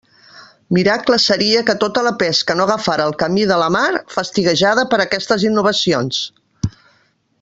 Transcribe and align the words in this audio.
Miracle 0.75 1.17
seria 1.25 1.61
que 1.67 1.75
tota 1.83 2.03
la 2.07 2.13
pesca 2.23 2.55
no 2.61 2.65
agafara 2.69 3.07
el 3.11 3.15
camí 3.25 3.45
de 3.51 3.59
la 3.65 3.69
mar, 3.77 3.91
fastiguejada 4.15 4.87
per 4.95 5.01
aquestes 5.05 5.45
innovacions! 5.51 6.23